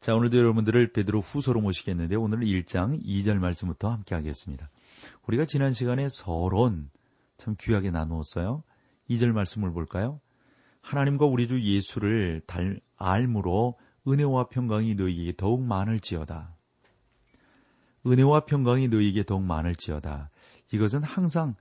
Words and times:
자, 0.00 0.14
오늘도 0.14 0.38
여러분들을 0.38 0.94
베드로 0.94 1.20
후서로 1.20 1.60
모시겠는데 1.60 2.16
오늘 2.16 2.38
1장 2.38 3.04
2절 3.04 3.38
말씀부터 3.38 3.90
함께 3.90 4.14
하겠습니다. 4.14 4.70
우리가 5.26 5.44
지난 5.44 5.74
시간에 5.74 6.08
서론 6.08 6.90
참 7.36 7.54
귀하게 7.60 7.90
나누었어요. 7.90 8.62
2절 9.10 9.32
말씀을 9.32 9.72
볼까요? 9.72 10.18
하나님과 10.80 11.26
우리 11.26 11.46
주 11.46 11.60
예수를 11.60 12.40
달, 12.46 12.80
알므로 12.96 13.78
은혜와 14.08 14.48
평강이 14.48 14.94
너희에게 14.94 15.34
더욱 15.36 15.66
많을지어다. 15.66 16.56
은혜와 18.06 18.46
평강이 18.46 18.88
너희에게 18.88 19.24
더욱 19.24 19.42
많을지어다. 19.42 20.30
이것은 20.72 21.02
항상 21.02 21.56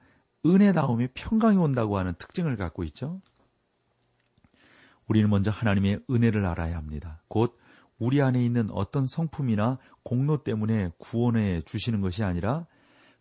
은혜다움에 0.46 1.08
평강이 1.14 1.58
온다고 1.58 1.98
하는 1.98 2.14
특징을 2.18 2.56
갖고 2.56 2.86
있죠. 2.86 3.20
우리는 5.08 5.30
먼저 5.30 5.52
하나님의 5.52 6.04
은혜를 6.10 6.46
알아야 6.46 6.78
합니다. 6.78 7.22
곧 7.28 7.60
우리 8.00 8.22
안에 8.22 8.44
있는 8.44 8.70
어떤 8.72 9.06
성품이나 9.06 9.78
공로 10.04 10.44
때문에 10.44 10.92
구원해 10.98 11.62
주시는 11.62 12.02
것이 12.02 12.24
아니라 12.24 12.66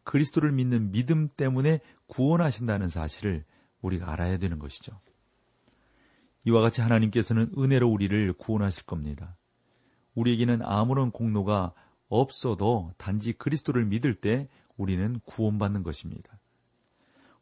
그리스도를 0.04 0.52
믿는 0.52 0.92
믿음 0.92 1.28
때문에 1.28 1.80
구원하신다는 2.06 2.88
사실을 2.88 3.44
우리가 3.82 4.10
알아야 4.12 4.38
되는 4.38 4.58
것이죠. 4.58 4.98
이와 6.46 6.62
같이 6.62 6.80
하나님께서는 6.80 7.52
은혜로 7.58 7.88
우리를 7.88 8.32
구원하실 8.34 8.86
겁니다. 8.86 9.36
우리에게는 10.14 10.62
아무런 10.62 11.10
공로가 11.10 11.74
없어도 12.08 12.92
단지 12.96 13.32
그리스도를 13.32 13.84
믿을 13.84 14.14
때 14.14 14.48
우리는 14.76 15.20
구원받는 15.24 15.82
것입니다. 15.82 16.38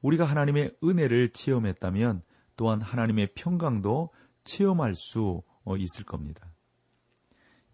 우리가 0.00 0.24
하나님의 0.24 0.76
은혜를 0.82 1.30
체험했다면 1.30 2.22
또한 2.56 2.80
하나님의 2.80 3.34
평강도 3.34 4.10
체험할 4.44 4.94
수 4.94 5.42
있을 5.78 6.04
겁니다. 6.04 6.50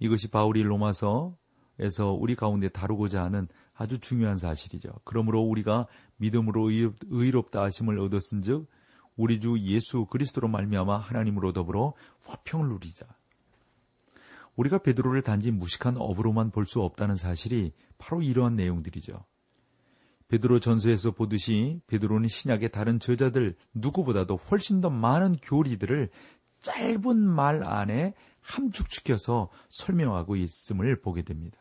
이것이 0.03 0.28
바울이 0.33 0.64
로마서에서 0.64 2.12
우리 2.19 2.34
가운데 2.34 2.69
다루고자 2.69 3.22
하는 3.22 3.47
아주 3.72 4.00
중요한 4.00 4.36
사실이죠. 4.36 4.91
그러므로 5.05 5.42
우리가 5.42 5.86
믿음으로 6.17 6.70
의롭다 6.70 7.62
하심을 7.62 8.00
얻었은즉 8.00 8.69
우리 9.17 9.39
주 9.39 9.56
예수 9.61 10.06
그리스도로 10.06 10.48
말미암아 10.48 10.98
하나님으로 10.98 11.53
더불어 11.53 11.94
화평을 12.27 12.69
누리자. 12.69 13.06
우리가 14.56 14.78
베드로를 14.78 15.22
단지 15.22 15.53
무식한 15.53 15.97
업으로만 15.97 16.50
볼 16.50 16.64
수 16.66 16.83
없다는 16.83 17.14
사실이 17.14 17.72
바로 17.97 18.22
이러한 18.22 18.56
내용들이죠. 18.56 19.25
베드로 20.27 20.59
전서에서 20.59 21.12
보듯이 21.12 21.81
베드로는 21.87 22.27
신약의 22.27 22.72
다른 22.72 22.98
저자들 22.98 23.55
누구보다도 23.75 24.34
훨씬 24.34 24.81
더 24.81 24.91
많은 24.91 25.37
교리들을 25.37 26.11
짧은 26.63 27.19
말 27.19 27.65
안에 27.65 28.15
함축시켜서 28.41 29.51
설명하고 29.69 30.37
있음을 30.37 31.01
보게 31.01 31.23
됩니다. 31.23 31.59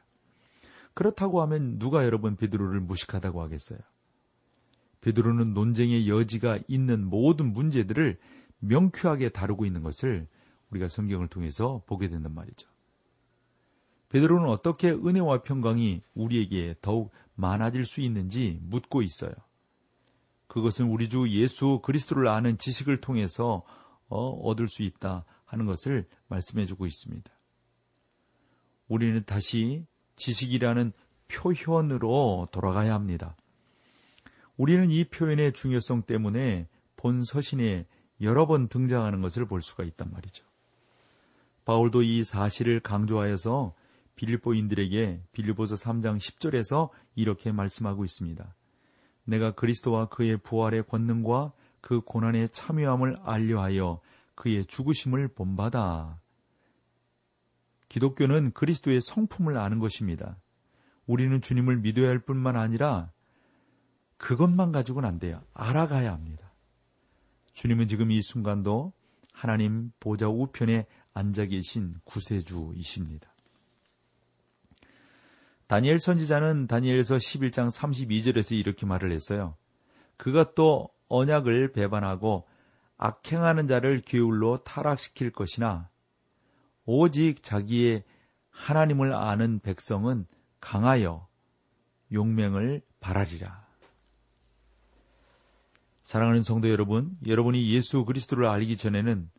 그렇다고 0.93 1.41
하면 1.41 1.79
누가 1.79 2.05
여러분 2.05 2.35
베드로를 2.35 2.79
무식하다고 2.81 3.41
하겠어요? 3.41 3.79
베드로는 5.01 5.53
논쟁의 5.53 6.07
여지가 6.07 6.59
있는 6.67 7.05
모든 7.05 7.53
문제들을 7.53 8.19
명쾌하게 8.59 9.29
다루고 9.29 9.65
있는 9.65 9.83
것을 9.83 10.27
우리가 10.69 10.87
성경을 10.87 11.27
통해서 11.27 11.81
보게 11.87 12.07
된단 12.07 12.33
말이죠. 12.33 12.69
베드로는 14.09 14.49
어떻게 14.49 14.91
은혜와 14.91 15.41
평강이 15.41 16.01
우리에게 16.13 16.75
더욱 16.81 17.11
많아질 17.35 17.85
수 17.85 18.01
있는지 18.01 18.59
묻고 18.63 19.01
있어요. 19.01 19.33
그것은 20.47 20.87
우리 20.87 21.07
주 21.07 21.29
예수 21.29 21.79
그리스도를 21.81 22.27
아는 22.27 22.57
지식을 22.57 22.99
통해서 22.99 23.63
어, 23.65 23.80
얻을 24.15 24.67
수 24.67 24.83
있다 24.83 25.25
하는 25.45 25.65
것을 25.65 26.07
말씀해 26.27 26.65
주고 26.65 26.85
있습니다. 26.85 27.31
우리는 28.87 29.23
다시 29.25 29.85
지식이라는 30.15 30.91
표현으로 31.27 32.47
돌아가야 32.51 32.93
합니다. 32.93 33.35
우리는 34.57 34.91
이 34.91 35.05
표현의 35.05 35.53
중요성 35.53 36.03
때문에 36.03 36.67
본 36.97 37.23
서신에 37.23 37.87
여러 38.21 38.45
번 38.45 38.67
등장하는 38.67 39.21
것을 39.21 39.45
볼 39.45 39.61
수가 39.61 39.83
있단 39.83 40.11
말이죠. 40.11 40.45
바울도 41.65 42.03
이 42.03 42.23
사실을 42.23 42.79
강조하여서 42.79 43.73
빌립보인들에게 44.15 45.23
빌립보서 45.31 45.75
3장 45.75 46.17
10절에서 46.17 46.89
이렇게 47.15 47.51
말씀하고 47.51 48.03
있습니다. 48.03 48.55
내가 49.23 49.51
그리스도와 49.53 50.09
그의 50.09 50.37
부활의 50.37 50.83
권능과 50.83 51.53
그 51.81 52.01
고난의 52.01 52.49
참여함을 52.49 53.17
알려하여 53.23 53.99
그의 54.35 54.65
죽으심을 54.65 55.29
본받아. 55.29 56.19
기독교는 57.89 58.51
그리스도의 58.53 59.01
성품을 59.01 59.57
아는 59.57 59.79
것입니다. 59.79 60.37
우리는 61.05 61.41
주님을 61.41 61.77
믿어야 61.77 62.09
할 62.09 62.19
뿐만 62.19 62.55
아니라 62.55 63.11
그것만 64.17 64.71
가지고는 64.71 65.09
안 65.09 65.19
돼요. 65.19 65.43
알아가야 65.53 66.13
합니다. 66.13 66.53
주님은 67.53 67.87
지금 67.87 68.11
이 68.11 68.21
순간도 68.21 68.93
하나님 69.33 69.91
보좌 69.99 70.27
우편에 70.29 70.85
앉아 71.13 71.45
계신 71.45 71.95
구세주이십니다. 72.05 73.29
다니엘 75.67 75.99
선지자는 75.99 76.67
다니엘서 76.67 77.15
11장 77.15 77.69
32절에서 77.71 78.57
이렇게 78.57 78.85
말을 78.85 79.11
했어요. 79.11 79.55
그가 80.17 80.53
또 80.53 80.89
언약을 81.11 81.73
배반하고 81.73 82.47
악행하는 82.97 83.67
자를 83.67 83.99
기울로 83.99 84.57
타락시킬 84.57 85.31
것이나 85.31 85.89
오직 86.85 87.43
자기의 87.43 88.03
하나님을 88.49 89.13
아는 89.13 89.59
백성은 89.59 90.25
강하여 90.59 91.27
용맹을 92.11 92.81
바라리라. 92.99 93.67
사랑하는 96.03 96.43
성도 96.43 96.69
여러분, 96.69 97.17
여러분이 97.25 97.71
예수 97.73 98.05
그리스도를 98.05 98.45
알기 98.47 98.77
전에는 98.77 99.29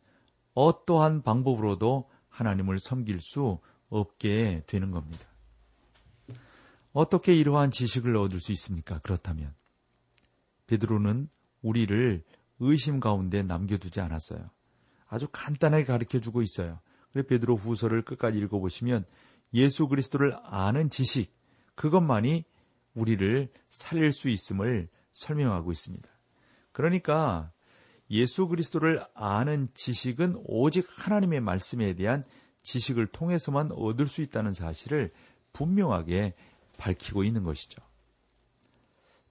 어떠한 0.55 1.23
방법으로도 1.23 2.11
하나님을 2.29 2.79
섬길 2.81 3.19
수 3.21 3.61
없게 3.89 4.63
되는 4.67 4.91
겁니다. 4.91 5.27
어떻게 6.93 7.35
이러한 7.35 7.71
지식을 7.71 8.17
얻을 8.17 8.41
수 8.41 8.53
있습니까? 8.53 8.99
그렇다면 9.01 9.55
베드로는 10.67 11.29
우리를 11.63 12.23
의심 12.61 13.01
가운데 13.01 13.43
남겨두지 13.43 14.01
않았어요. 14.01 14.51
아주 15.07 15.29
간단하게 15.31 15.85
가르쳐 15.85 16.21
주고 16.21 16.43
있어요. 16.43 16.81
그래 17.13 17.25
베드로 17.27 17.57
후서를 17.57 18.03
끝까지 18.03 18.39
읽어보시면 18.39 19.05
예수 19.55 19.89
그리스도를 19.89 20.37
아는 20.45 20.89
지식 20.89 21.35
그것만이 21.75 22.45
우리를 22.95 23.51
살릴 23.71 24.13
수 24.13 24.29
있음을 24.29 24.89
설명하고 25.13 25.73
있습니다. 25.73 26.09
그러니까 26.73 27.53
예수 28.11 28.47
그리스도를 28.49 29.05
아는 29.15 29.69
지식은 29.75 30.43
오직 30.45 30.87
하나님의 30.89 31.41
말씀에 31.41 31.95
대한 31.95 32.25
지식을 32.63 33.09
통해서만 33.09 33.71
얻을 33.73 34.07
수 34.07 34.23
있다는 34.23 34.53
사실을 34.53 35.13
분명하게 35.53 36.35
밝히고 36.79 37.25
있는 37.25 37.43
것이죠. 37.43 37.83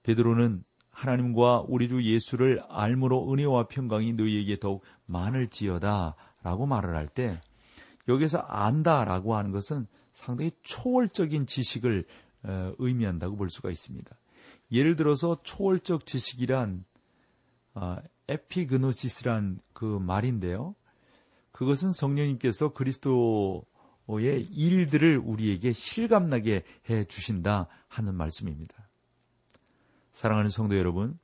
베드로는 0.02 0.64
하나님과 1.02 1.64
우리 1.68 1.88
주 1.88 2.02
예수를 2.02 2.62
알므로 2.68 3.32
은혜와 3.32 3.66
평강이 3.68 4.12
너희에게 4.12 4.58
더욱 4.58 4.82
많을지어다 5.06 6.14
라고 6.42 6.66
말을 6.66 6.96
할 6.96 7.08
때 7.08 7.40
여기서 8.08 8.38
안다 8.38 9.04
라고 9.04 9.36
하는 9.36 9.52
것은 9.52 9.86
상당히 10.12 10.50
초월적인 10.62 11.46
지식을 11.46 12.04
어, 12.44 12.72
의미한다고 12.78 13.36
볼 13.36 13.50
수가 13.50 13.70
있습니다. 13.70 14.16
예를 14.72 14.96
들어서 14.96 15.38
초월적 15.42 16.06
지식이란 16.06 16.84
어, 17.74 17.96
에피그노시스란 18.28 19.60
그 19.72 19.84
말인데요. 19.84 20.74
그것은 21.52 21.90
성령님께서 21.92 22.72
그리스도의 22.72 23.62
일들을 24.50 25.18
우리에게 25.18 25.72
실감나게 25.72 26.64
해 26.90 27.04
주신다 27.04 27.68
하는 27.88 28.14
말씀입니다. 28.14 28.88
사랑하는 30.12 30.50
성도 30.50 30.76
여러분, 30.78 31.18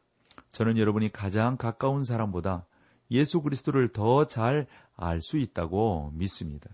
저는 0.52 0.78
여러분이 0.78 1.12
가장 1.12 1.56
가까운 1.56 2.04
사람보다 2.04 2.66
예수 3.10 3.40
그리스도를 3.42 3.88
더 3.88 4.24
잘 4.24 4.66
알 4.98 5.20
수 5.20 5.38
있다고 5.38 6.12
믿습니다. 6.14 6.70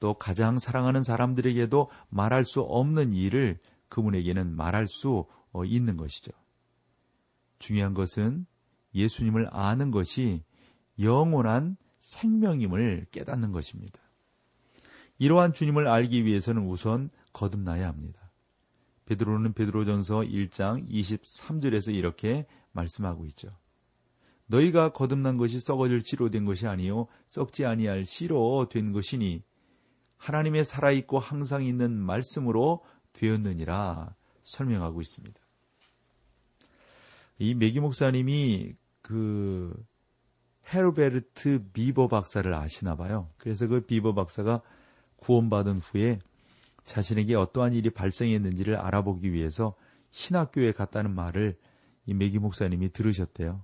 또 0.00 0.14
가장 0.14 0.58
사랑하는 0.58 1.02
사람들에게도 1.02 1.90
말할 2.08 2.44
수 2.44 2.60
없는 2.60 3.14
일을 3.14 3.58
그분에게는 3.88 4.54
말할 4.54 4.86
수 4.86 5.26
어, 5.52 5.64
있는 5.64 5.96
것이죠. 5.96 6.32
중요한 7.58 7.94
것은 7.94 8.46
예수님을 8.94 9.48
아는 9.52 9.90
것이 9.90 10.42
영원한 11.00 11.76
생명임을 12.00 13.06
깨닫는 13.10 13.52
것입니다. 13.52 14.00
이러한 15.18 15.52
주님을 15.52 15.88
알기 15.88 16.24
위해서는 16.24 16.66
우선 16.66 17.10
거듭나야 17.32 17.88
합니다. 17.88 18.17
베드로는 19.08 19.54
베드로전서 19.54 20.20
1장 20.20 20.86
23절에서 20.86 21.94
이렇게 21.94 22.46
말씀하고 22.72 23.24
있죠. 23.26 23.48
너희가 24.46 24.92
거듭난 24.92 25.38
것이 25.38 25.60
썩어질 25.60 26.02
씨로 26.04 26.30
된 26.30 26.44
것이 26.44 26.66
아니요 26.66 27.06
썩지 27.26 27.64
아니할 27.64 28.04
씨로 28.04 28.68
된 28.68 28.92
것이니 28.92 29.42
하나님의 30.18 30.64
살아 30.66 30.90
있고 30.90 31.18
항상 31.18 31.64
있는 31.64 31.98
말씀으로 31.98 32.84
되었느니라 33.14 34.14
설명하고 34.42 35.00
있습니다. 35.00 35.40
이 37.38 37.54
메기 37.54 37.80
목사님이 37.80 38.74
그 39.00 39.72
헤르베르트 40.72 41.70
비버 41.72 42.08
박사를 42.08 42.52
아시나 42.52 42.94
봐요. 42.94 43.30
그래서 43.38 43.66
그 43.66 43.80
비버 43.80 44.12
박사가 44.12 44.60
구원받은 45.16 45.78
후에 45.78 46.18
자신에게 46.88 47.34
어떠한 47.34 47.74
일이 47.74 47.90
발생했는지를 47.90 48.76
알아보기 48.76 49.32
위해서 49.32 49.76
신학교에 50.10 50.72
갔다는 50.72 51.14
말을 51.14 51.58
이 52.06 52.14
메기 52.14 52.38
목사님이 52.38 52.90
들으셨대요. 52.90 53.62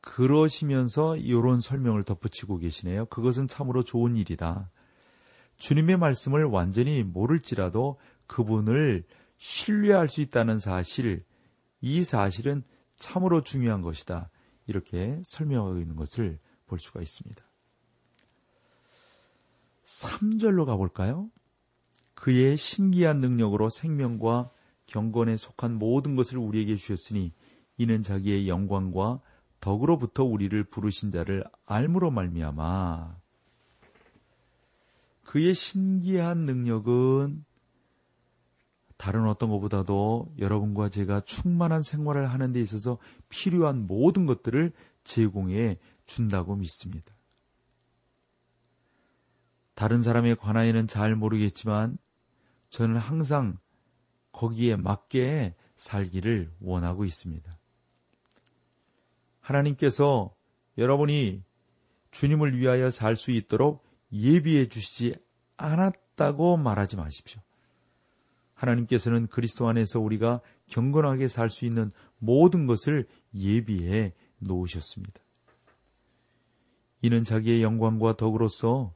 그러시면서 0.00 1.16
이런 1.16 1.60
설명을 1.60 2.04
덧붙이고 2.04 2.58
계시네요. 2.58 3.06
그것은 3.06 3.48
참으로 3.48 3.82
좋은 3.82 4.16
일이다. 4.16 4.70
주님의 5.56 5.96
말씀을 5.96 6.44
완전히 6.44 7.02
모를지라도 7.02 7.98
그분을 8.28 9.04
신뢰할 9.38 10.08
수 10.08 10.20
있다는 10.20 10.58
사실, 10.58 11.24
이 11.80 12.04
사실은 12.04 12.62
참으로 12.96 13.42
중요한 13.42 13.82
것이다. 13.82 14.30
이렇게 14.66 15.20
설명하고 15.24 15.78
있는 15.78 15.96
것을 15.96 16.38
볼 16.66 16.78
수가 16.78 17.00
있습니다. 17.00 17.44
3절로 19.84 20.64
가볼까요? 20.64 21.28
그의 22.14 22.56
신기한 22.56 23.20
능력으로 23.20 23.68
생명과 23.68 24.50
경건에 24.86 25.36
속한 25.36 25.78
모든 25.78 26.16
것을 26.16 26.38
우리에게 26.38 26.76
주셨으니 26.76 27.32
이는 27.76 28.02
자기의 28.02 28.48
영광과 28.48 29.20
덕으로부터 29.60 30.24
우리를 30.24 30.62
부르신 30.64 31.10
자를 31.10 31.44
알므로 31.66 32.10
말미암아 32.10 33.16
그의 35.24 35.54
신기한 35.54 36.44
능력은 36.44 37.44
다른 38.96 39.26
어떤 39.26 39.50
것보다도 39.50 40.34
여러분과 40.38 40.88
제가 40.88 41.22
충만한 41.22 41.82
생활을 41.82 42.30
하는 42.30 42.52
데 42.52 42.60
있어서 42.60 42.98
필요한 43.28 43.86
모든 43.86 44.26
것들을 44.26 44.72
제공해 45.02 45.78
준다고 46.06 46.54
믿습니다. 46.56 47.14
다른 49.74 50.02
사람의 50.02 50.36
관하에는 50.36 50.86
잘 50.86 51.14
모르겠지만 51.16 51.98
저는 52.68 52.96
항상 52.96 53.58
거기에 54.32 54.76
맞게 54.76 55.54
살기를 55.76 56.52
원하고 56.60 57.04
있습니다. 57.04 57.58
하나님께서 59.40 60.34
여러분이 60.78 61.42
주님을 62.10 62.58
위하여 62.58 62.90
살 62.90 63.16
수 63.16 63.30
있도록 63.32 63.84
예비해 64.12 64.68
주시지 64.68 65.16
않았다고 65.56 66.56
말하지 66.56 66.96
마십시오. 66.96 67.40
하나님께서는 68.54 69.26
그리스도 69.26 69.68
안에서 69.68 70.00
우리가 70.00 70.40
경건하게 70.66 71.28
살 71.28 71.50
수 71.50 71.64
있는 71.64 71.90
모든 72.18 72.66
것을 72.66 73.06
예비해 73.34 74.14
놓으셨습니다. 74.38 75.20
이는 77.02 77.24
자기의 77.24 77.62
영광과 77.62 78.16
덕으로서 78.16 78.94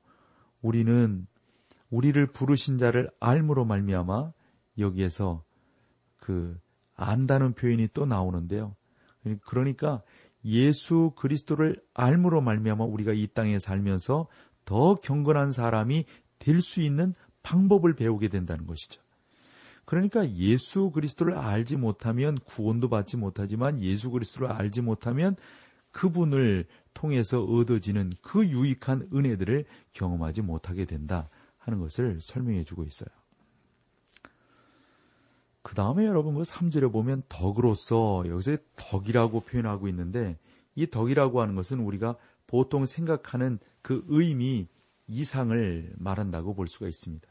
우리는 0.62 1.26
우리를 1.90 2.26
부르신 2.32 2.78
자를 2.78 3.10
알므로 3.20 3.64
말미암아 3.64 4.32
여기에서 4.78 5.44
그 6.18 6.58
안다는 6.94 7.54
표현이 7.54 7.88
또 7.94 8.06
나오는데요. 8.06 8.74
그러니까 9.44 10.02
예수 10.44 11.12
그리스도를 11.16 11.80
알므로 11.94 12.40
말미암아 12.40 12.84
우리가 12.84 13.12
이 13.12 13.26
땅에 13.28 13.58
살면서 13.58 14.28
더 14.64 14.94
경건한 14.94 15.50
사람이 15.52 16.04
될 16.38 16.60
수 16.60 16.80
있는 16.80 17.14
방법을 17.42 17.94
배우게 17.94 18.28
된다는 18.28 18.66
것이죠. 18.66 19.00
그러니까 19.84 20.28
예수 20.32 20.90
그리스도를 20.90 21.36
알지 21.36 21.78
못하면 21.78 22.36
구원도 22.44 22.90
받지 22.90 23.16
못하지만 23.16 23.80
예수 23.80 24.10
그리스도를 24.10 24.52
알지 24.52 24.82
못하면 24.82 25.34
그분을 25.98 26.64
통해서 26.94 27.42
얻어지는 27.42 28.12
그 28.22 28.46
유익한 28.46 29.08
은혜들을 29.12 29.64
경험하지 29.90 30.42
못하게 30.42 30.84
된다 30.84 31.28
하는 31.58 31.80
것을 31.80 32.20
설명해 32.20 32.62
주고 32.62 32.84
있어요. 32.84 33.08
그 35.62 35.74
다음에 35.74 36.06
여러분 36.06 36.36
그 36.36 36.42
3절에 36.42 36.92
보면 36.92 37.24
덕으로서 37.28 38.24
여기서 38.28 38.58
덕이라고 38.76 39.40
표현하고 39.40 39.88
있는데 39.88 40.38
이 40.76 40.86
덕이라고 40.86 41.40
하는 41.40 41.56
것은 41.56 41.80
우리가 41.80 42.14
보통 42.46 42.86
생각하는 42.86 43.58
그 43.82 44.04
의미 44.06 44.68
이상을 45.08 45.94
말한다고 45.96 46.54
볼 46.54 46.68
수가 46.68 46.86
있습니다. 46.86 47.28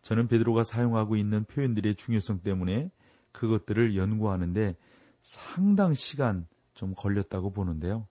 저는 0.00 0.28
베드로가 0.28 0.64
사용하고 0.64 1.16
있는 1.16 1.44
표현들의 1.44 1.94
중요성 1.96 2.40
때문에 2.40 2.90
그것들을 3.32 3.98
연구하는데 3.98 4.76
상당 5.20 5.92
시간 5.92 6.46
좀 6.74 6.94
걸렸다고 6.94 7.52
보는데요. 7.52 8.06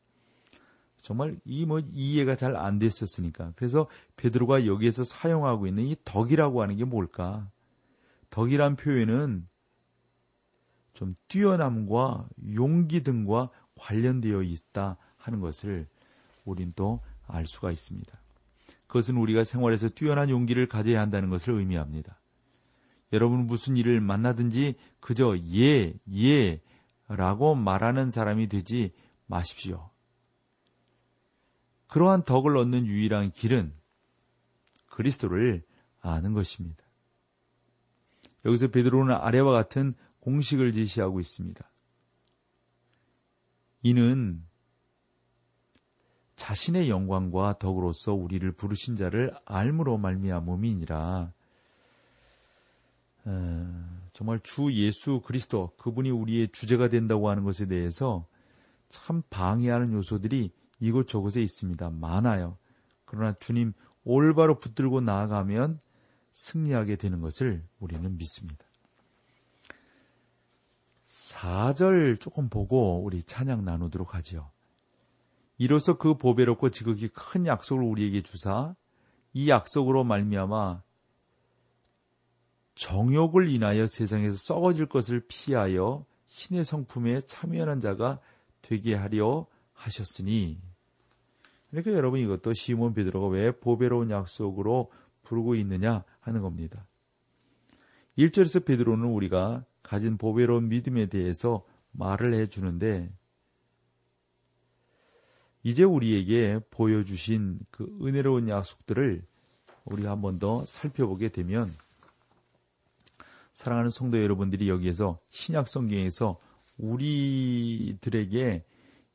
정말 1.02 1.40
이 1.46 1.66
뭐 1.66 1.80
이해가 1.80 2.36
잘 2.36 2.56
안 2.56 2.78
됐었으니까. 2.80 3.54
그래서 3.56 3.88
베드로가 4.18 4.66
여기에서 4.66 5.04
사용하고 5.04 5.68
있는 5.68 5.86
이 5.86 5.96
덕이라고 6.04 6.62
하는 6.62 6.76
게 6.76 6.84
뭘까? 6.84 7.50
덕이란 8.30 8.76
표현은 8.76 9.48
좀 10.94 11.16
뛰어남과 11.30 12.28
용기 12.54 13.04
등과 13.04 13.50
관련되어 13.76 14.44
있다 14.44 14.98
하는 15.18 15.40
것을 15.40 15.88
우린 16.46 16.74
또 16.76 17.02
알 17.30 17.46
수가 17.46 17.72
있습니다. 17.72 18.20
그것은 18.88 19.18
우리가 19.18 19.44
생활에서 19.44 19.88
뛰어난 19.90 20.30
용기를 20.30 20.68
가져야 20.68 21.00
한다는 21.00 21.30
것을 21.30 21.54
의미합니다. 21.54 22.20
여러분 23.14 23.46
무슨 23.46 23.78
일을 23.78 24.02
만나든지 24.02 24.76
그저 25.00 25.38
예, 25.54 25.94
예 26.16 26.62
라고 27.10 27.56
말하는 27.56 28.12
사람이 28.12 28.48
되지 28.48 28.94
마십시오. 29.26 29.90
그러한 31.88 32.24
덕을 32.24 32.56
얻는 32.56 32.86
유일한 32.86 33.32
길은 33.32 33.74
그리스도를 34.88 35.64
아는 36.02 36.34
것입니다. 36.34 36.84
여기서 38.46 38.68
베드로는 38.68 39.16
아래와 39.16 39.52
같은 39.52 39.96
공식을 40.22 40.72
제시하고 40.72 41.20
있습니다. 41.20 41.68
이는 43.82 44.46
자신의 46.36 46.90
영광과 46.90 47.58
덕으로서 47.58 48.14
우리를 48.14 48.50
부르신 48.54 48.96
자를 48.96 49.34
알므로 49.46 49.98
말미암음이니라. 49.98 51.34
정말 54.20 54.42
주 54.44 54.74
예수 54.74 55.22
그리스도 55.22 55.72
그분이 55.78 56.12
우리의 56.12 56.50
주제가 56.52 56.90
된다고 56.90 57.30
하는 57.30 57.46
것에 57.46 57.68
대해서 57.68 58.28
참 58.90 59.24
방해하는 59.30 59.94
요소들이 59.94 60.52
이곳저곳에 60.82 61.42
있습니다. 61.42 61.90
많아요. 61.92 62.58
그러나 63.06 63.34
주님 63.40 63.72
올바로 64.04 64.60
붙들고 64.60 65.00
나아가면 65.00 65.80
승리하게 66.32 66.98
되는 66.98 67.22
것을 67.22 67.64
우리는 67.80 68.18
믿습니다. 68.18 68.66
4절 71.06 72.20
조금 72.20 72.50
보고 72.50 73.02
우리 73.02 73.24
찬양 73.24 73.64
나누도록 73.64 74.16
하지요. 74.16 74.52
이로써 75.58 75.98
그 75.98 76.18
보배롭고 76.18 76.72
지극히 76.72 77.08
큰 77.08 77.46
약속을 77.46 77.82
우리에게 77.86 78.22
주사 78.24 78.76
이 79.32 79.48
약속으로 79.48 80.04
말미암아 80.04 80.84
정욕을 82.80 83.50
인하여 83.50 83.86
세상에서 83.88 84.38
썩어질 84.38 84.86
것을 84.86 85.22
피하여 85.28 86.06
신의 86.28 86.64
성품에 86.64 87.20
참여하는 87.22 87.82
자가 87.82 88.22
되게 88.62 88.96
하려 88.96 89.48
하셨으니 89.74 90.62
그러니까 91.70 91.92
여러분 91.92 92.22
이것도 92.22 92.54
시몬 92.54 92.94
베드로가 92.94 93.28
왜 93.28 93.52
보배로운 93.52 94.12
약속으로 94.12 94.92
부르고 95.24 95.56
있느냐 95.56 96.06
하는 96.22 96.42
겁니다. 96.42 96.88
1절에서 98.18 98.64
베드로는 98.64 99.08
우리가 99.08 99.66
가진 99.84 100.18
보배로운 100.18 100.70
믿음에 100.70 101.08
대해서 101.08 101.66
말을 101.92 102.34
해 102.34 102.46
주는데 102.46 103.12
이제 105.64 105.84
우리에게 105.84 106.60
보여주신 106.72 107.60
그 107.72 107.98
은혜로운 108.02 108.48
약속들을 108.48 109.22
우리가 109.84 110.12
한 110.12 110.22
번 110.22 110.40
더 110.40 110.64
살펴보게 110.64 111.28
되면 111.28 111.74
사랑하는 113.60 113.90
성도 113.90 114.24
여러분들이 114.24 114.70
여기에서 114.70 115.20
신약 115.28 115.68
성경에서 115.68 116.40
우리들에게 116.78 118.64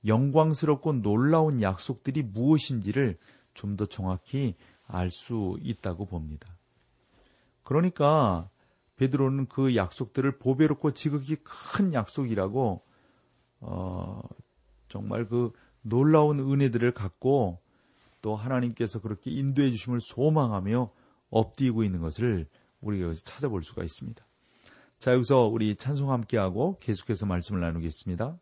영광스럽고 0.06 1.00
놀라운 1.00 1.62
약속들이 1.62 2.24
무엇인지를 2.24 3.16
좀 3.54 3.76
더 3.76 3.86
정확히 3.86 4.54
알 4.86 5.08
수 5.08 5.56
있다고 5.62 6.04
봅니다. 6.04 6.58
그러니까 7.62 8.50
베드로는 8.96 9.46
그 9.46 9.76
약속들을 9.76 10.38
보배롭고 10.38 10.92
지극히 10.92 11.36
큰 11.42 11.94
약속이라고 11.94 12.84
어, 13.60 14.20
정말 14.88 15.26
그 15.26 15.52
놀라운 15.80 16.38
은혜들을 16.38 16.92
갖고 16.92 17.62
또 18.20 18.36
하나님께서 18.36 19.00
그렇게 19.00 19.30
인도해 19.30 19.70
주심을 19.70 20.00
소망하며 20.02 20.92
엎디고 21.30 21.82
있는 21.82 22.02
것을 22.02 22.46
우리가 22.82 23.06
여기서 23.06 23.22
찾아볼 23.24 23.64
수가 23.64 23.82
있습니다. 23.82 24.22
자, 24.98 25.12
여기서 25.12 25.48
우리 25.48 25.76
찬송 25.76 26.10
함께하고 26.10 26.78
계속해서 26.78 27.26
말씀을 27.26 27.60
나누겠습니다. 27.60 28.38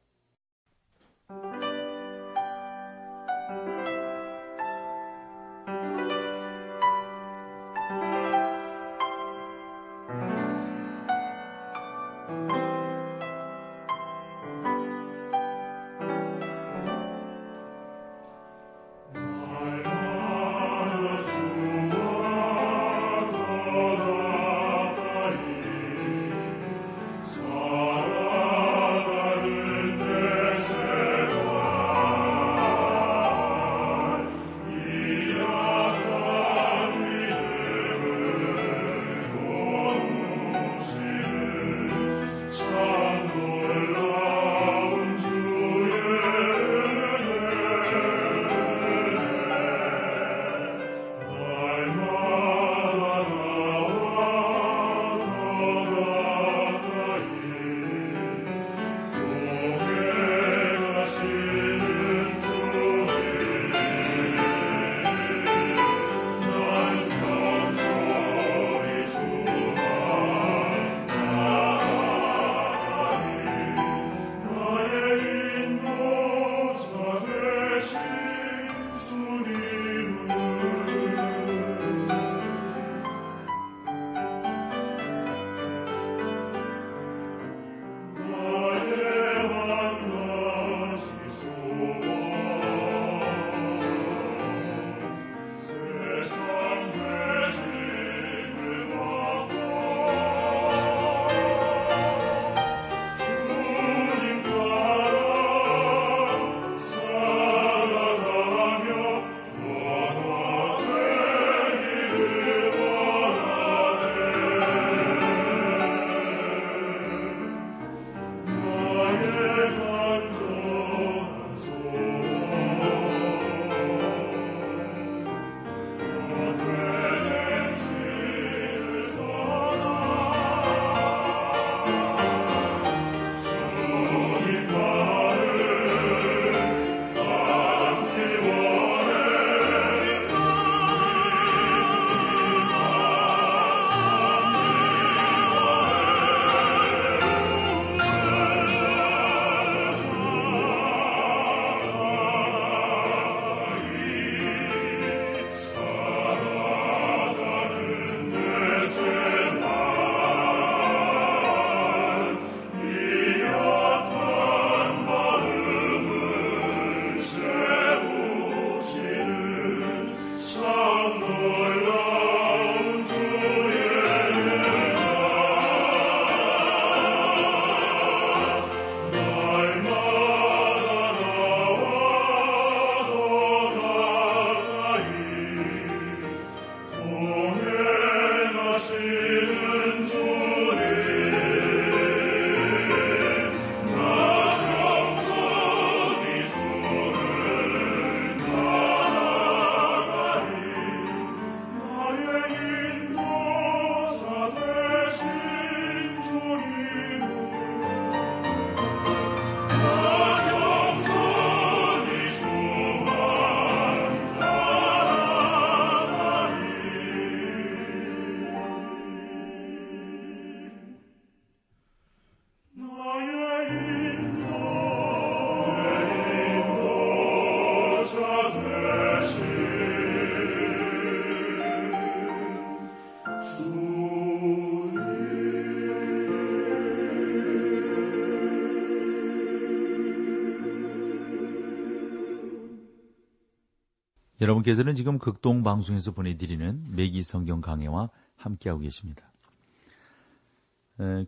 여러분께서는 244.43 244.97
지금 244.97 245.21
극동 245.21 245.63
방송에서 245.63 246.11
보내드리는 246.11 246.87
매기 246.91 247.23
성경 247.23 247.61
강해와 247.61 248.11
함께하고 248.35 248.81
계십니다. 248.81 249.33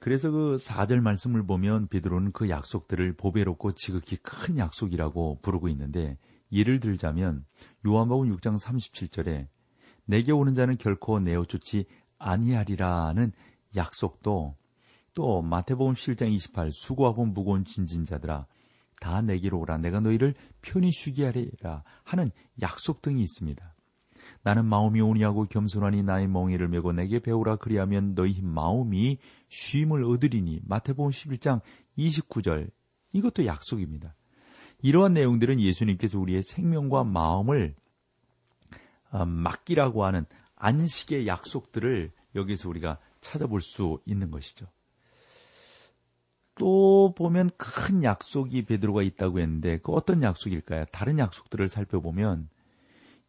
그래서 0.01 0.33
그 0.33 0.57
4절 0.57 1.01
말씀을 1.01 1.47
보면 1.47 1.87
베드로는 1.87 2.33
그 2.33 2.49
약속들을 2.49 3.15
보배롭고 3.15 3.73
지극히 3.73 4.17
큰 4.17 4.59
약속이라고 4.59 5.39
부르고 5.43 5.69
있는데 5.69 6.19
예를 6.51 6.81
들자면 6.81 7.45
요한복음 7.87 8.35
6장 8.37 8.59
37절에 8.59 9.47
내게 10.07 10.33
오는 10.33 10.55
자는 10.57 10.77
결코 10.77 11.21
내어 11.21 11.45
쫓지 11.45 11.87
아니하리라는 12.19 13.31
약속도 13.77 14.57
또 15.15 15.41
마태복음 15.41 15.95
7장 15.95 16.33
28 16.33 16.73
수고하고 16.73 17.27
무거운 17.27 17.65
진진자들아 17.65 18.47
다 19.01 19.21
내게로 19.21 19.59
오라 19.61 19.79
내가 19.79 20.01
너희를 20.01 20.35
편히 20.63 20.91
쉬게 20.93 21.27
하리라 21.27 21.83
하는 22.05 22.31
약속 22.61 23.03
등이 23.03 23.23
있습니다. 23.23 23.75
나는 24.43 24.65
마음이 24.65 25.01
오니하고 25.01 25.47
겸손하니 25.47 26.03
나의 26.03 26.29
멍에를 26.29 26.69
메고 26.69 26.93
내게 26.93 27.19
배우라 27.19 27.57
그리하면 27.57 28.15
너희 28.15 28.41
마음이 28.43 29.19
쉼을 29.49 30.05
얻으리니 30.05 30.61
마태복음 30.65 31.11
11장 31.11 31.61
29절 31.99 32.71
이것도 33.13 33.47
약속입니다. 33.47 34.15
이러한 34.83 35.15
내용들은 35.15 35.61
예수님께서 35.61 36.19
우리의 36.19 36.43
생명과 36.43 37.05
마음을 37.05 37.75
어, 39.11 39.25
맡기라고 39.25 40.05
하는 40.05 40.27
안식의 40.57 41.27
약속들을 41.27 42.13
여기서 42.35 42.69
우리가 42.69 42.99
찾아볼 43.21 43.61
수 43.61 44.01
있는 44.05 44.31
것이죠. 44.31 44.67
또 46.57 47.13
보면 47.17 47.51
큰 47.57 48.03
약속이 48.03 48.65
베드로가 48.65 49.03
있다고 49.03 49.41
했는데 49.41 49.79
그 49.79 49.93
어떤 49.93 50.23
약속일까요? 50.23 50.85
다른 50.93 51.19
약속들을 51.19 51.69
살펴보면 51.69 52.49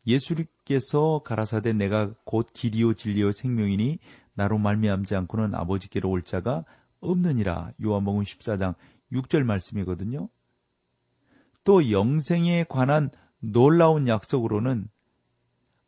예수님께서 0.05 1.21
가라사대 1.23 1.73
내가 1.73 2.13
곧 2.23 2.47
길이요 2.53 2.93
진리요 2.93 3.31
생명이니 3.31 3.97
나로 4.35 4.57
말미암지 4.57 5.15
않고는 5.15 5.55
아버지께로 5.55 6.09
올 6.09 6.21
자가 6.21 6.65
없느니라. 6.99 7.71
요한복음 7.83 8.23
14장 8.23 8.75
6절 9.11 9.43
말씀이거든요. 9.43 10.29
또 11.63 11.89
영생에 11.89 12.65
관한 12.69 13.09
놀라운 13.39 14.07
약속으로는 14.07 14.87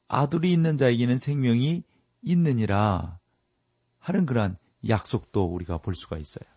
아들이 0.08 0.52
있는 0.52 0.78
자에게는 0.78 1.18
생명이 1.18 1.84
있느니라 2.22 3.20
하는 4.00 4.26
그러한 4.26 4.58
약속도 4.88 5.44
우리가 5.46 5.80
볼 5.80 5.94
수가 5.94 6.18
있어요. 6.18 6.57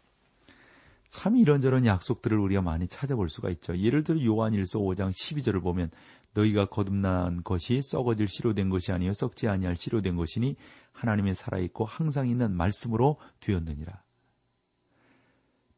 참 1.10 1.36
이런저런 1.36 1.86
약속들을 1.86 2.38
우리가 2.38 2.62
많이 2.62 2.86
찾아볼 2.86 3.28
수가 3.28 3.50
있죠. 3.50 3.76
예를 3.76 4.04
들어 4.04 4.24
요한일서 4.24 4.78
5장 4.78 5.10
12절을 5.10 5.60
보면 5.60 5.90
너희가 6.34 6.66
거듭난 6.66 7.42
것이 7.42 7.80
썩어질 7.82 8.28
시로된 8.28 8.70
것이 8.70 8.92
아니요 8.92 9.12
썩지 9.12 9.48
아니할 9.48 9.76
시로된 9.76 10.14
것이니 10.14 10.54
하나님의 10.92 11.34
살아 11.34 11.58
있고 11.58 11.84
항상 11.84 12.28
있는 12.28 12.52
말씀으로 12.56 13.18
되었느니라. 13.40 14.02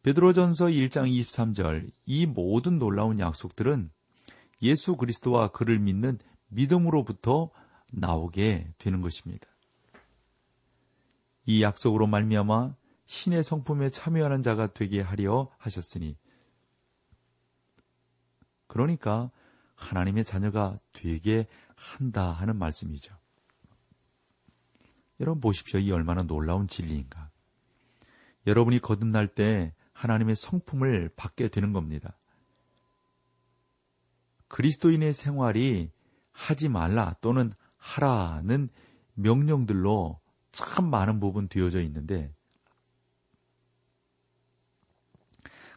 베드로전서 0.03 0.67
1장 0.67 1.09
23절 1.11 1.91
이 2.05 2.27
모든 2.27 2.79
놀라운 2.79 3.19
약속들은 3.19 3.91
예수 4.61 4.97
그리스도와 4.97 5.49
그를 5.49 5.79
믿는 5.79 6.19
믿음으로부터 6.49 7.51
나오게 7.91 8.75
되는 8.77 9.01
것입니다. 9.01 9.47
이 11.47 11.63
약속으로 11.63 12.07
말미암아 12.07 12.75
신의 13.05 13.43
성품에 13.43 13.91
참여하는 13.91 14.43
자가 14.43 14.73
되게 14.73 15.01
하려 15.01 15.51
하셨으니 15.59 16.17
그러니까 18.67 19.31
하나님의 19.75 20.25
자녀가 20.25 20.79
되게 20.93 21.47
한다 21.77 22.31
하는 22.31 22.57
말씀이죠. 22.57 23.15
여러분 25.21 25.41
보십시오. 25.41 25.79
이 25.79 25.91
얼마나 25.93 26.23
놀라운 26.23 26.69
진리인가. 26.69 27.31
여러분이 28.47 28.81
거듭날 28.81 29.29
때 29.29 29.75
하나님의 29.93 30.35
성품을 30.37 31.11
받게 31.17 31.49
되는 31.49 31.73
겁니다. 31.73 32.19
그리스도인의 34.49 35.13
생활이 35.13 35.91
하지 36.33 36.69
말라 36.69 37.15
또는 37.21 37.53
하라는 37.77 38.69
명령들로 39.15 40.21
참 40.51 40.91
많은 40.91 41.21
부분 41.21 41.49
되어져 41.49 41.81
있는데 41.83 42.35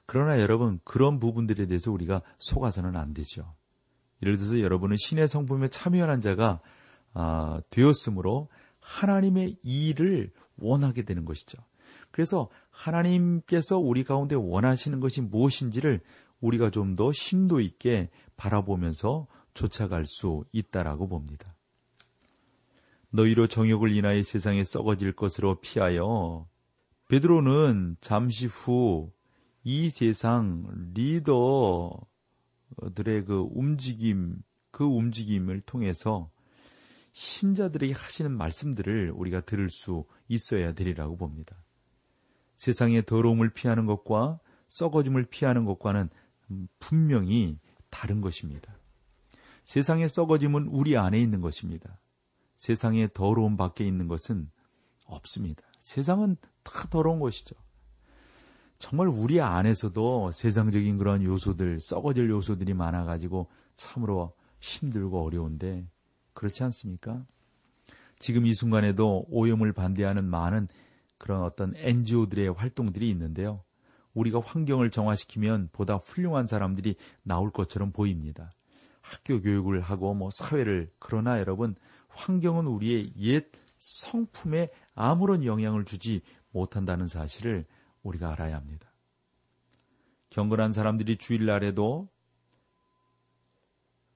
그러나 0.05 0.39
여러분 0.39 0.79
그런 0.83 1.19
부분들에 1.19 1.65
대해서 1.65 1.91
우리가 1.91 2.21
속아서는 2.39 2.95
안 2.95 3.13
되죠. 3.13 3.55
예를 4.21 4.37
들어서 4.37 4.59
여러분은 4.59 4.95
신의 4.97 5.27
성품에 5.27 5.69
참여한 5.69 6.21
자가 6.21 6.61
아, 7.13 7.61
되었으므로 7.69 8.49
하나님의 8.79 9.57
일을 9.63 10.31
원하게 10.57 11.03
되는 11.03 11.25
것이죠. 11.25 11.57
그래서 12.11 12.49
하나님께서 12.69 13.77
우리 13.77 14.03
가운데 14.03 14.35
원하시는 14.35 14.99
것이 14.99 15.21
무엇인지를 15.21 16.01
우리가 16.39 16.69
좀 16.69 16.95
더 16.95 17.11
심도 17.11 17.59
있게 17.59 18.09
바라보면서 18.37 19.27
쫓아갈 19.53 20.05
수 20.05 20.43
있다라고 20.51 21.07
봅니다. 21.07 21.55
너희로 23.09 23.47
정욕을 23.47 23.95
인하여 23.95 24.21
세상에 24.21 24.63
썩어질 24.63 25.13
것으로 25.13 25.59
피하여 25.61 26.47
베드로는 27.07 27.97
잠시 28.01 28.47
후 28.47 29.11
이 29.67 29.89
세상 29.89 30.91
리더들의 30.93 32.06
그 33.25 33.47
움직임, 33.51 34.43
그 34.69 34.84
움직임을 34.86 35.62
통해서 35.62 36.30
신자들에게 37.13 37.93
하시는 37.93 38.32
말씀들을 38.32 39.12
우리가 39.15 39.41
들을 39.41 39.67
수 39.71 40.06
있어야 40.28 40.73
되리라고 40.73 41.17
봅니다. 41.17 41.58
세상의 42.54 43.08
더러움을 43.08 43.49
피하는 43.49 43.88
것과 43.88 44.39
썩어짐을 44.67 45.25
피하는 45.25 45.65
것과는 45.65 46.10
분명히 46.78 47.58
다른 47.89 48.21
것입니다. 48.21 48.78
세상의 49.63 50.10
썩어짐은 50.10 50.67
우리 50.67 50.95
안에 50.95 51.19
있는 51.19 51.41
것입니다. 51.41 51.99
세상의 52.58 53.10
더러움 53.15 53.58
밖에 53.58 53.84
있는 53.84 54.08
것은 54.08 54.51
없습니다. 55.08 55.63
세상은 55.82 56.38
다 56.62 56.88
더러운 56.91 57.19
것이죠. 57.19 57.56
정말 58.77 59.07
우리 59.07 59.41
안에서도 59.41 60.31
세상적인 60.31 60.97
그런 60.97 61.23
요소들, 61.23 61.79
썩어질 61.79 62.29
요소들이 62.29 62.73
많아가지고 62.73 63.47
참으로 63.75 64.33
힘들고 64.59 65.23
어려운데 65.23 65.88
그렇지 66.33 66.63
않습니까? 66.63 67.25
지금 68.19 68.45
이 68.45 68.53
순간에도 68.53 69.25
오염을 69.29 69.73
반대하는 69.73 70.25
많은 70.25 70.67
그런 71.17 71.43
어떤 71.43 71.73
NGO들의 71.75 72.53
활동들이 72.53 73.09
있는데요. 73.09 73.63
우리가 74.13 74.39
환경을 74.39 74.91
정화시키면 74.91 75.69
보다 75.71 75.95
훌륭한 75.95 76.47
사람들이 76.47 76.95
나올 77.23 77.51
것처럼 77.51 77.91
보입니다. 77.91 78.49
학교 79.01 79.41
교육을 79.41 79.81
하고 79.81 80.13
뭐 80.13 80.29
사회를 80.31 80.89
그러나 80.99 81.39
여러분 81.39 81.75
환경은 82.07 82.65
우리의 82.65 83.13
옛 83.17 83.45
성품에 83.77 84.69
아무런 84.95 85.43
영향을 85.43 85.85
주지 85.85 86.21
못한다는 86.51 87.07
사실을 87.07 87.65
우리가 88.05 88.31
알아야 88.31 88.55
합니다. 88.55 88.91
경건한 90.29 90.71
사람들이 90.73 91.17
주일날에도 91.17 92.07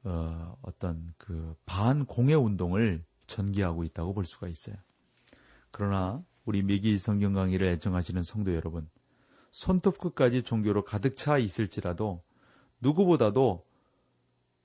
어, 0.04 0.58
어떤 0.62 1.14
그 1.18 1.56
반공회 1.66 2.34
운동을 2.34 3.04
전개하고 3.28 3.84
있다고 3.84 4.14
볼 4.14 4.26
수가 4.26 4.48
있어요. 4.48 4.76
그러나 5.72 6.24
우리 6.46 6.64
미기 6.64 6.98
성경 6.98 7.34
강의를 7.34 7.68
애정하시는 7.68 8.24
성도 8.24 8.56
여러분, 8.56 8.90
손톱 9.52 10.00
끝까지 10.00 10.44
종교로 10.44 10.84
가득 10.84 11.16
차 11.16 11.38
있을지라도 11.38 12.24
누구보다도 12.82 13.66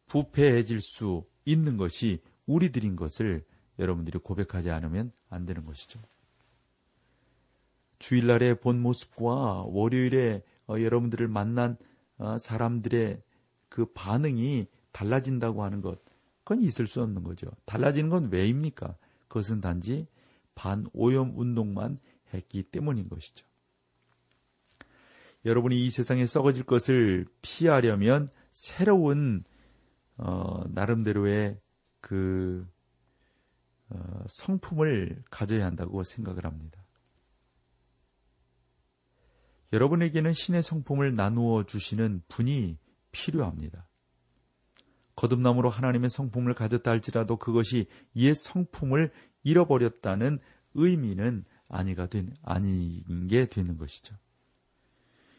부패해질 0.07 0.81
수 0.81 1.25
있는 1.45 1.77
것이 1.77 2.23
우리들인 2.47 2.97
것을 2.97 3.45
여러분들이 3.79 4.19
고백하지 4.19 4.71
않으면 4.71 5.13
안 5.29 5.47
되는 5.47 5.65
것이죠. 5.65 6.01
주일날의 7.99 8.61
본 8.61 8.81
모습과 8.81 9.65
월요일에 9.67 10.43
어, 10.69 10.81
여러분들을 10.81 11.29
만난 11.29 11.77
어, 12.19 12.39
사람들의 12.39 13.23
그 13.69 13.87
반응이 13.93 14.67
달라진다고 14.93 15.65
하는 15.65 15.81
것, 15.81 16.01
그건 16.45 16.63
있을 16.63 16.87
수 16.87 17.03
없는 17.03 17.25
거죠. 17.25 17.49
달라지는 17.65 18.11
건 18.11 18.29
왜입니까? 18.31 18.97
그것은 19.29 19.61
단지 19.61 20.07
반오염 20.55 21.33
운동만 21.37 21.99
했기 22.33 22.63
때문인 22.63 23.09
것이죠. 23.09 23.45
여러분이 25.45 25.85
이 25.85 25.91
세상에 25.91 26.27
썩어질 26.27 26.65
것을 26.65 27.27
피하려면 27.43 28.29
새로운 28.53 29.45
어, 30.17 30.63
나름대로의 30.69 31.59
그 32.01 32.67
어, 33.91 34.25
성품을 34.29 35.23
가져야 35.31 35.67
한다고 35.67 36.03
생각을 36.03 36.45
합니다. 36.45 36.84
여러분에게는 39.75 40.33
신의 40.33 40.63
성품을 40.63 41.17
나누어 41.17 41.65
주시는 41.65 42.23
분이 42.29 42.79
필요합니다. 43.11 43.89
거듭남으로 45.17 45.69
하나님의 45.69 46.11
성품을 46.11 46.55
가졌다 46.55 46.89
할지라도 46.89 47.37
그것이 47.37 47.89
옛 48.15 48.35
성품을 48.35 49.13
잃어버렸다는 49.43 50.39
의미는 50.75 51.45
아니가 51.69 52.07
된, 52.07 52.35
아닌 52.43 53.27
게 53.27 53.47
되는 53.47 53.77
것이죠. 53.77 54.15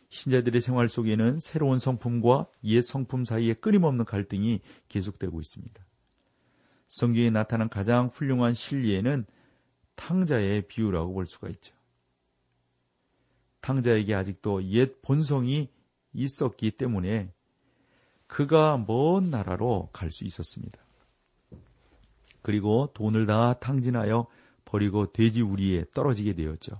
신자들의 0.09 0.59
생활 0.59 0.89
속에는 0.89 1.39
새로운 1.39 1.79
성품과 1.79 2.47
옛 2.65 2.81
성품 2.81 3.23
사이에 3.23 3.53
끊임없는 3.53 4.03
갈등이 4.03 4.59
계속되고 4.89 5.39
있습니다. 5.39 5.85
성경에 6.87 7.29
나타난 7.29 7.69
가장 7.69 8.07
훌륭한 8.07 8.53
신리에는 8.53 9.25
탕자의 9.95 10.67
비유라고 10.67 11.13
볼 11.13 11.25
수가 11.25 11.47
있죠. 11.49 11.74
탕자에게 13.65 14.13
아직도 14.13 14.63
옛 14.65 15.01
본성이 15.01 15.71
있었기 16.13 16.71
때문에 16.71 17.33
그가 18.27 18.77
먼 18.77 19.31
나라로 19.31 19.89
갈 19.91 20.11
수 20.11 20.23
있었습니다. 20.23 20.79
그리고 22.43 22.91
돈을 22.93 23.25
다 23.25 23.55
탕진하여 23.55 24.27
버리고 24.65 25.11
돼지 25.11 25.41
우리에 25.41 25.85
떨어지게 25.95 26.33
되었죠. 26.33 26.79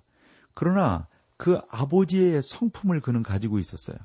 그러나 0.53 1.07
그 1.37 1.59
아버지의 1.69 2.43
성품을 2.43 3.01
그는 3.01 3.23
가지고 3.23 3.57
있었어요. 3.57 3.97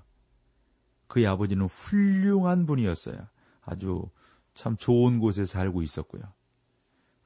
그의 1.06 1.26
아버지는 1.26 1.66
훌륭한 1.66 2.64
분이었어요. 2.64 3.28
아주 3.60 4.08
참 4.54 4.78
좋은 4.78 5.18
곳에 5.18 5.44
살고 5.44 5.82
있었고요. 5.82 6.22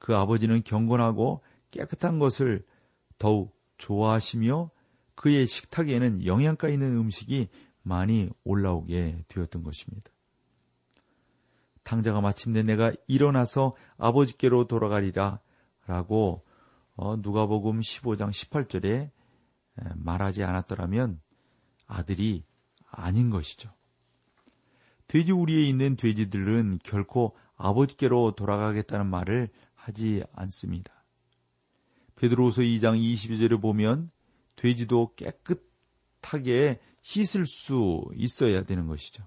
그 0.01 0.17
아버지는 0.17 0.65
경건하고 0.65 1.45
깨끗한 1.71 2.19
것을 2.19 2.67
더욱 3.19 3.57
좋아하시며 3.79 4.74
그의 5.15 5.47
식탁에는 5.47 6.27
영양가 6.27 6.69
있는 6.69 6.97
음식이 6.97 7.49
많이 7.83 8.31
올라오게 8.45 9.25
되었던 9.29 9.63
것입니다. 9.63 10.11
탕자가 11.83 12.21
마침내 12.21 12.63
내가 12.63 12.93
일어나서 13.07 13.77
아버지께로 13.99 14.67
돌아가리라 14.67 15.41
라고 15.87 16.45
어, 16.97 17.17
누가복음 17.17 17.81
15장 17.81 18.31
18절에 18.31 19.11
말하지 19.97 20.45
않았더라면 20.45 21.21
아들이 21.87 22.45
아닌 22.91 23.31
것이죠. 23.31 23.71
돼지 25.07 25.33
우리에 25.33 25.65
있는 25.65 25.97
돼지들은 25.97 26.79
결코 26.83 27.37
아버지께로 27.57 28.33
돌아가겠다는 28.33 29.07
말을 29.07 29.51
하지 29.75 30.23
않습니다. 30.33 31.05
베드로후서 32.17 32.63
2장 32.63 33.01
22절에 33.01 33.61
보면 33.61 34.11
돼지도 34.57 35.15
깨끗하게 35.17 36.81
씻을 37.03 37.47
수 37.47 38.05
있어야 38.15 38.63
되는 38.65 38.87
것이죠. 38.87 39.25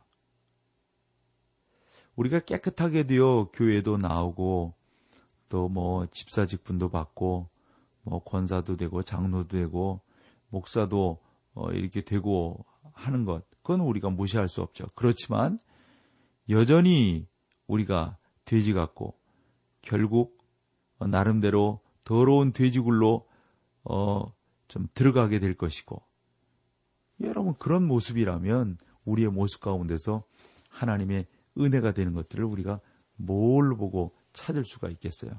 우리가 2.15 2.39
깨끗하게 2.39 3.03
되어 3.03 3.49
교회도 3.53 3.97
나오고 3.97 4.73
또 5.49 5.69
뭐 5.69 6.07
집사 6.07 6.45
직 6.45 6.63
분도 6.63 6.89
받고 6.89 7.49
뭐 8.01 8.23
권사도 8.23 8.77
되고 8.77 9.03
장로도 9.03 9.47
되고 9.47 10.01
목사도 10.49 11.19
어 11.53 11.71
이렇게 11.71 12.01
되고 12.01 12.65
하는 12.93 13.25
것 13.25 13.45
그건 13.61 13.81
우리가 13.81 14.09
무시할 14.09 14.47
수 14.47 14.61
없죠. 14.61 14.87
그렇지만 14.95 15.59
여전히 16.49 17.27
우리가 17.67 18.17
돼지 18.45 18.73
같고 18.73 19.19
결국 19.81 20.37
나름대로 20.99 21.81
더러운 22.05 22.53
돼지굴로 22.53 23.27
어, 23.83 24.33
좀 24.67 24.87
들어가게 24.93 25.39
될 25.39 25.55
것이고 25.55 26.01
여러분 27.21 27.55
그런 27.55 27.85
모습이라면 27.87 28.77
우리의 29.05 29.29
모습 29.29 29.61
가운데서 29.61 30.23
하나님의 30.69 31.25
은혜가 31.57 31.93
되는 31.93 32.13
것들을 32.13 32.43
우리가 32.43 32.79
뭘 33.15 33.75
보고 33.75 34.15
찾을 34.33 34.63
수가 34.63 34.89
있겠어요. 34.89 35.31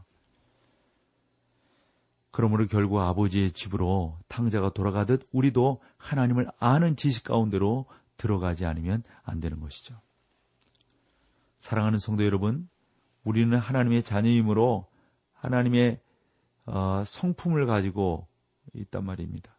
그러므로 2.31 2.67
결국 2.67 3.01
아버지의 3.01 3.53
집으로 3.53 4.19
탕자가 4.29 4.71
돌아가듯 4.71 5.27
우리도 5.33 5.81
하나님을 5.97 6.49
아는 6.59 6.97
지식 6.97 7.25
가운데로 7.25 7.87
들어가지 8.17 8.64
않으면 8.64 9.03
안 9.23 9.41
되는 9.41 9.61
것이죠. 9.61 10.01
사랑하는 11.59 11.99
성도 11.99 12.25
여러분, 12.25 12.69
우리는 13.25 13.57
하나님의 13.57 14.03
자녀이므로 14.03 14.88
하나님의 15.33 16.01
어, 16.67 17.03
성품을 17.05 17.67
가지고 17.67 18.28
있단 18.75 19.05
말입니다. 19.05 19.59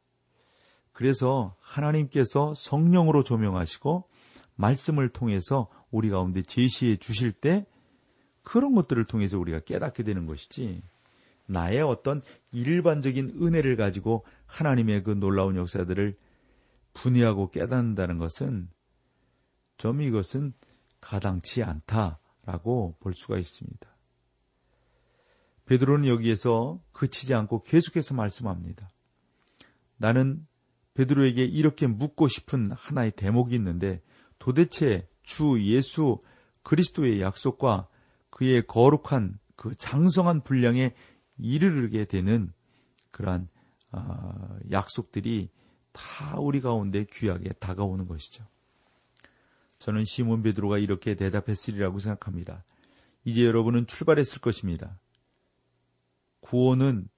그래서 0.91 1.55
하나님께서 1.59 2.53
성령으로 2.55 3.23
조명하시고 3.23 4.09
말씀을 4.55 5.09
통해서 5.09 5.69
우리 5.91 6.09
가운데 6.09 6.41
제시해 6.41 6.97
주실 6.97 7.31
때 7.31 7.65
그런 8.43 8.75
것들을 8.75 9.05
통해서 9.05 9.39
우리가 9.39 9.59
깨닫게 9.59 10.03
되는 10.03 10.25
것이지 10.25 10.81
나의 11.45 11.81
어떤 11.81 12.21
일반적인 12.51 13.37
은혜를 13.41 13.75
가지고 13.75 14.25
하나님의 14.45 15.03
그 15.03 15.11
놀라운 15.11 15.55
역사들을 15.55 16.17
분해하고 16.93 17.49
깨닫는다는 17.49 18.17
것은 18.17 18.69
좀 19.77 20.01
이것은 20.01 20.53
가당치 20.99 21.63
않다라고 21.63 22.97
볼 22.99 23.13
수가 23.13 23.37
있습니다. 23.37 23.89
베드로는 25.65 26.07
여기에서 26.07 26.81
그치지 26.91 27.33
않고 27.33 27.63
계속해서 27.63 28.15
말씀합니다. 28.15 28.89
나는 29.99 30.47
베드로에게 30.95 31.43
이렇게 31.43 31.87
묻고 31.87 32.27
싶은 32.27 32.71
하나의 32.71 33.11
대목이 33.11 33.53
있는데 33.55 34.01
도대체 34.39 35.07
주 35.21 35.61
예수 35.61 36.19
그리스도의 36.63 37.21
약속과 37.21 37.87
그의 38.29 38.65
거룩한 38.65 39.37
그 39.55 39.75
장성한 39.75 40.41
분량에 40.41 40.95
이르게 41.37 42.05
되는 42.05 42.51
그러한 43.11 43.49
어, 43.91 44.57
약속들이 44.71 45.49
다 45.91 46.37
우리 46.39 46.61
가운데 46.61 47.05
귀하게 47.11 47.53
다가오는 47.53 48.07
것이죠. 48.07 48.45
저는 49.79 50.05
시몬 50.05 50.43
베드로가 50.43 50.77
이렇게 50.77 51.15
대답했으리라고 51.15 51.99
생각합니다. 51.99 52.63
이제 53.25 53.45
여러분은 53.45 53.87
출발했을 53.87 54.41
것입니다. 54.41 54.99
구원은 56.41 57.09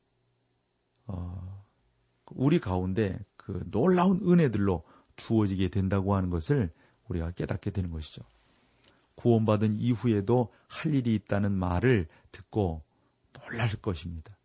어, 1.08 1.51
우리 2.36 2.60
가운데 2.60 3.20
그 3.38 3.64
놀라운 3.72 4.22
은혜들로 4.24 4.84
주어지게 5.16 5.70
된다고 5.70 6.16
하는 6.16 6.30
것을 6.30 6.72
우리가 7.08 7.32
깨닫게 7.32 7.72
되는 7.72 7.92
것이죠. 7.92 8.24
구원받은 9.16 9.76
이후에도 9.76 10.52
할 10.68 10.96
일이 10.96 11.14
있다는 11.16 11.52
말을 11.52 12.08
듣고 12.32 12.84
놀랄 13.34 13.70
것입니다. 13.82 14.36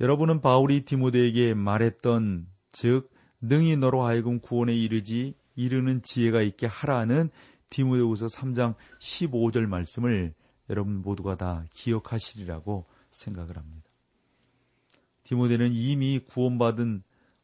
여러분은 0.00 0.40
바울이 0.40 0.84
디모데에게 0.84 1.54
말했던 1.54 2.46
즉 2.72 3.10
능히 3.40 3.76
너로 3.76 4.02
하여금 4.02 4.40
구원에 4.40 4.74
이르지 4.74 5.34
이르는 5.56 6.02
지혜가 6.02 6.42
있게 6.42 6.66
하라는 6.66 7.30
디모데후서 7.70 8.26
3장 8.26 8.74
15절 9.00 9.66
말씀을 9.66 10.34
여러분 10.70 11.02
모두가 11.02 11.36
다 11.36 11.64
기억하시리라고 11.72 12.86
생각을 13.10 13.56
합니다. 13.56 13.87
디모데는 15.28 15.74
이미 15.74 16.20
구원받은 16.20 17.02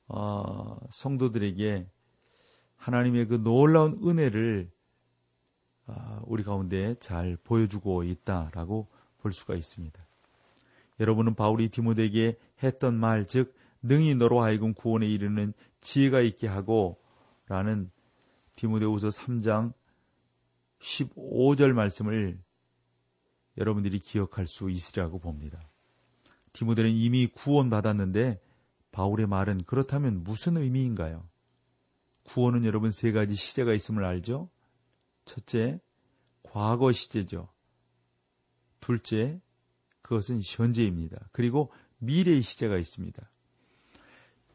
어, 0.08 0.78
성도들에게 0.88 1.86
하나님의 2.76 3.26
그 3.26 3.34
놀라운 3.42 4.00
은혜를 4.02 4.70
어, 5.88 6.22
우리 6.24 6.44
가운데 6.44 6.94
잘 6.94 7.36
보여주고 7.44 8.04
있다라고 8.04 8.88
볼 9.18 9.32
수가 9.32 9.54
있습니다. 9.54 10.02
여러분은 10.98 11.34
바울이 11.34 11.68
디모데에게 11.68 12.38
했던 12.62 12.94
말, 12.94 13.26
즉 13.26 13.54
능히 13.82 14.14
너로 14.14 14.40
하여금 14.40 14.72
구원에 14.72 15.06
이르는 15.06 15.52
지혜가 15.80 16.22
있게 16.22 16.46
하고 16.46 16.98
라는 17.48 17.90
디모데후서 18.56 19.08
3장 19.08 19.74
15절 20.78 21.74
말씀을 21.74 22.40
여러분들이 23.58 23.98
기억할 23.98 24.46
수 24.46 24.70
있으리라고 24.70 25.18
봅니다. 25.18 25.60
디모데는 26.54 26.90
이미 26.92 27.26
구원받았는데 27.26 28.40
바울의 28.92 29.26
말은 29.26 29.64
그렇다면 29.66 30.24
무슨 30.24 30.56
의미인가요? 30.56 31.28
구원은 32.24 32.64
여러분 32.64 32.90
세 32.90 33.12
가지 33.12 33.34
시제가 33.34 33.74
있음을 33.74 34.04
알죠? 34.04 34.48
첫째, 35.24 35.80
과거 36.42 36.92
시제죠. 36.92 37.48
둘째, 38.80 39.40
그것은 40.02 40.42
현재입니다. 40.44 41.28
그리고 41.32 41.72
미래의 41.98 42.42
시제가 42.42 42.78
있습니다. 42.78 43.30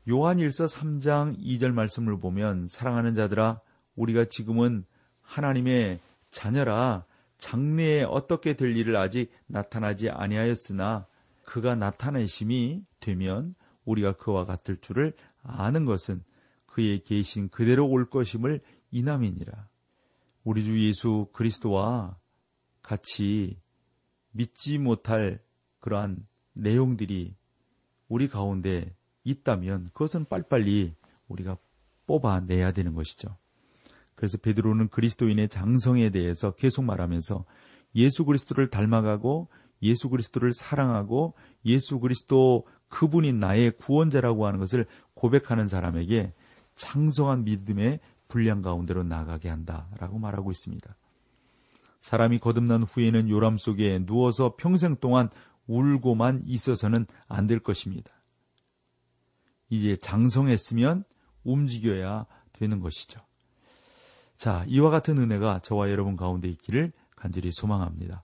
요한일서 0.08 0.66
3장 0.66 1.38
2절 1.38 1.74
말씀을 1.74 2.18
보면 2.20 2.68
사랑하는 2.70 3.14
자들아 3.14 3.60
우리가 3.96 4.26
지금은 4.26 4.86
하나님의 5.22 6.00
자녀라 6.32 7.06
장래에 7.38 8.04
어떻게 8.04 8.56
될 8.56 8.76
일을 8.76 8.96
아직 8.96 9.32
나타나지 9.48 10.10
아니하였으나 10.10 11.09
그가 11.50 11.74
나타내심이 11.74 12.86
되면 13.00 13.56
우리가 13.84 14.18
그와 14.18 14.46
같을 14.46 14.78
줄을 14.78 15.16
아는 15.42 15.86
것은 15.86 16.24
그의 16.68 17.02
계신 17.02 17.50
그대로 17.50 17.88
올 17.88 18.08
것임을 18.08 18.62
이남이니라. 18.92 19.68
우리 20.44 20.64
주 20.64 20.80
예수 20.80 21.28
그리스도와 21.34 22.16
같이 22.84 23.60
믿지 24.30 24.78
못할 24.78 25.42
그러한 25.80 26.28
내용들이 26.54 27.36
우리 28.10 28.28
가운데 28.28 28.96
있다면 29.24 29.90
그것은 29.94 30.26
빨리빨리 30.26 30.94
우리가 31.30 31.58
뽑아내야 32.06 32.74
되는 32.74 32.94
것이죠. 32.94 33.38
그래서 34.14 34.38
베드로는 34.38 34.90
그리스도인의 34.90 35.50
장성에 35.50 36.12
대해서 36.12 36.52
계속 36.52 36.84
말하면서 36.84 37.44
예수 37.96 38.24
그리스도를 38.24 38.70
닮아가고 38.70 39.48
예수 39.82 40.10
그리스도를 40.10 40.54
사랑하고 40.54 41.34
예수 41.66 42.00
그리스도 42.00 42.66
그분이 42.90 43.34
나의 43.34 43.72
구원자라고 43.78 44.48
하는 44.48 44.60
것을 44.60 44.86
고백하는 45.14 45.68
사람에게 45.68 46.34
창성한 46.76 47.44
믿음의 47.44 48.00
분량 48.28 48.62
가운데로 48.62 49.04
나가게 49.04 49.50
한다라고 49.50 50.20
말하고 50.20 50.52
있습니다. 50.52 50.96
사람이 52.02 52.40
거듭난 52.40 52.84
후에는 52.84 53.30
요람 53.30 53.58
속에 53.58 54.00
누워서 54.06 54.56
평생 54.58 54.96
동안 54.96 55.30
울고만 55.68 56.44
있어서는 56.46 57.06
안 57.28 57.48
될 57.48 57.60
것입니다. 57.60 58.12
이제 59.70 59.96
장성했으면 59.98 61.04
움직여야 61.44 62.26
되는 62.54 62.80
것이죠. 62.80 63.22
자, 64.38 64.64
이와 64.68 64.90
같은 64.90 65.18
은혜가 65.18 65.60
저와 65.60 65.92
여러분 65.92 66.16
가운데 66.16 66.48
있기를 66.48 66.92
간절히 67.16 67.52
소망합니다. 67.52 68.24